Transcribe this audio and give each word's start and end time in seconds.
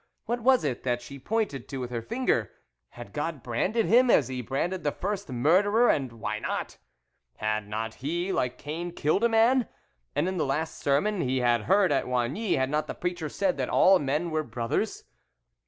What 0.25 0.39
was 0.41 0.63
it 0.63 0.81
that 0.81 0.99
she 0.99 1.19
pointed 1.19 1.67
to 1.69 1.77
with 1.77 1.91
her 1.91 2.01
finger? 2.01 2.49
Had 2.89 3.13
God 3.13 3.43
branded 3.43 3.85
him, 3.85 4.09
as 4.09 4.29
He 4.29 4.41
branded 4.41 4.83
the 4.83 4.91
first 4.91 5.29
murderer? 5.29 5.89
And 5.91 6.13
why 6.13 6.39
not? 6.39 6.79
Had 7.35 7.67
not 7.67 7.93
he, 7.93 8.33
like 8.33 8.57
Cain, 8.57 8.93
killed 8.93 9.23
a 9.23 9.29
man? 9.29 9.67
and 10.15 10.27
in 10.27 10.37
the 10.37 10.43
last 10.47 10.79
sermon 10.79 11.21
he 11.21 11.37
had 11.41 11.65
heard 11.65 11.91
at 11.91 12.05
Oigny 12.05 12.55
had 12.57 12.71
not 12.71 12.87
the 12.87 12.95
preacher 12.95 13.29
said 13.29 13.57
that 13.57 13.69
all 13.69 13.99
men 13.99 14.31
were 14.31 14.41
brothers? 14.43 15.03